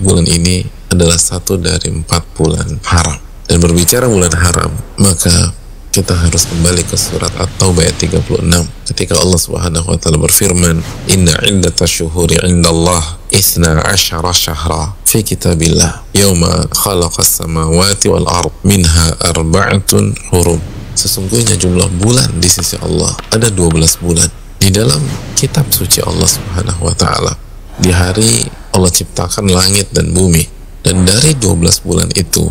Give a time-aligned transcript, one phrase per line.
[0.00, 3.20] bulan ini adalah satu dari empat bulan haram.
[3.46, 5.52] Dan berbicara bulan haram, maka
[5.90, 8.46] kita harus kembali ke surat At-Taubah ayat 36
[8.94, 10.78] ketika Allah Subhanahu wa taala berfirman
[11.10, 19.18] inna iddata syuhuri indallah isna asyara syahra fi kitabillah yawma khalaqas samawati wal ard minha
[19.34, 20.62] arba'atun hurum.
[20.94, 24.30] Sesungguhnya jumlah bulan di sisi Allah ada 12 bulan
[24.62, 25.02] di dalam
[25.34, 27.34] kitab suci Allah Subhanahu wa taala.
[27.82, 28.46] Di hari
[28.80, 30.40] Allah ciptakan langit dan bumi.
[30.80, 32.48] Dan dari 12 bulan itu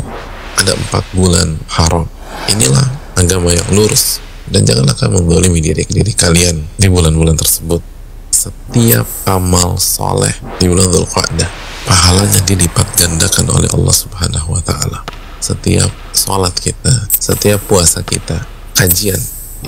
[0.53, 2.05] ada empat bulan haram.
[2.53, 2.85] Inilah
[3.17, 7.81] agama yang lurus dan janganlah kamu menggolimi diri diri kalian di bulan-bulan tersebut.
[8.29, 11.49] Setiap amal soleh di bulan Dhul Qa'dah
[11.89, 15.01] pahalanya dilipat gandakan oleh Allah Subhanahu wa taala.
[15.41, 18.45] Setiap sholat kita setiap puasa kita
[18.77, 19.17] kajian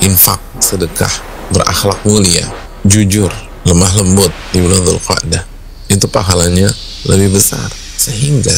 [0.05, 1.11] infak sedekah
[1.49, 2.45] berakhlak mulia
[2.85, 3.33] jujur
[3.66, 5.50] lemah lembut di bulan Dhul Qa'dah
[5.91, 6.72] itu pahalanya
[7.06, 7.67] lebih besar.
[8.00, 8.56] Sehingga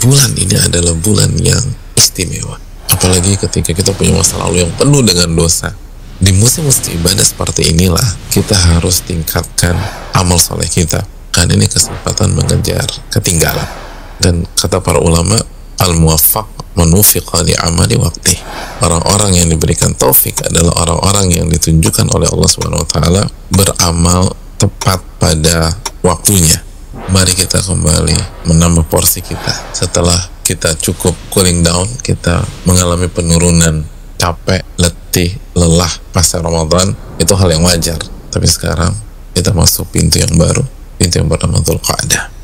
[0.00, 1.62] bulan ini adalah bulan yang
[1.98, 2.56] istimewa.
[2.86, 5.74] Apalagi ketika kita punya masa lalu yang penuh dengan dosa.
[6.16, 9.76] Di musim-musim ibadah seperti inilah kita harus tingkatkan
[10.16, 11.04] amal soleh kita.
[11.28, 13.68] Karena ini kesempatan mengejar ketinggalan.
[14.16, 15.36] Dan kata para ulama
[15.76, 18.36] al muwaffaq manufiqa li amali waktu
[18.84, 25.00] orang-orang yang diberikan taufik adalah orang-orang yang ditunjukkan oleh Allah Subhanahu wa taala beramal tepat
[25.20, 25.72] pada
[26.04, 26.65] waktunya
[27.10, 33.82] mari kita kembali menambah porsi kita setelah kita cukup cooling down, kita mengalami penurunan
[34.14, 37.98] capek, letih, lelah pasca Ramadan, itu hal yang wajar.
[38.30, 38.94] Tapi sekarang
[39.34, 40.62] kita masuk pintu yang baru,
[41.02, 42.35] pintu yang bernama Qa'dah.